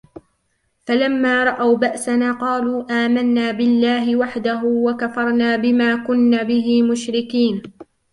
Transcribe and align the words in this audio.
فَلَمَّا 0.87 1.43
رَأَوْا 1.43 1.77
بَأْسَنَا 1.77 2.31
قَالُوا 2.31 3.05
آمَنَّا 3.05 3.51
بِاللَّهِ 3.51 4.15
وَحْدَهُ 4.17 4.61
وَكَفَرْنَا 4.63 5.55
بِمَا 5.57 5.95
كُنَّا 6.07 6.43
بِهِ 6.43 6.83
مُشْرِكِينَ 6.91 7.61